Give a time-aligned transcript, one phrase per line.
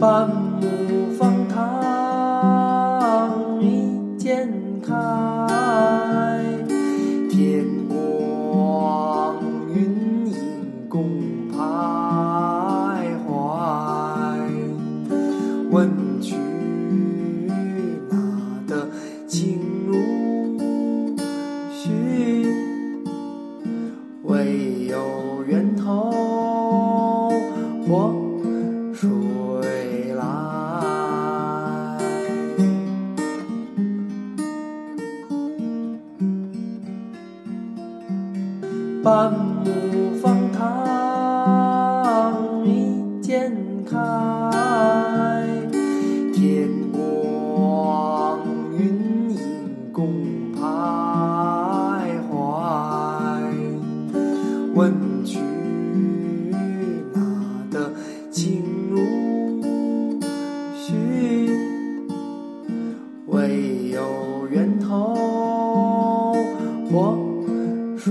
[0.00, 1.60] 半亩方塘
[3.60, 4.48] 一鉴
[4.82, 4.92] 开，
[7.30, 9.36] 天光
[9.72, 10.34] 云影
[10.88, 11.08] 共
[11.52, 11.56] 徘
[13.26, 13.28] 徊。
[15.70, 15.88] 问
[16.20, 16.36] 渠
[18.10, 18.16] 那
[18.66, 18.88] 得
[19.26, 19.94] 清如
[21.72, 21.84] 许？
[24.24, 26.10] 唯有源头
[27.86, 28.12] 活
[28.92, 29.08] 水
[39.04, 40.66] 半亩方塘
[42.66, 43.52] 一鉴
[43.84, 43.98] 开，
[46.32, 48.40] 天光
[48.78, 49.38] 云影
[49.92, 50.08] 共
[50.54, 50.58] 徘
[52.32, 52.32] 徊。
[54.74, 54.90] 问
[55.22, 55.38] 渠
[57.12, 57.20] 那
[57.70, 57.92] 得
[58.30, 58.96] 清如
[60.74, 60.94] 许？
[63.26, 65.14] 唯有源头
[66.90, 67.18] 活
[67.98, 68.10] 水